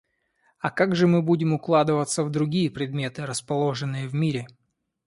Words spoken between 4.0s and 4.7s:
в мире?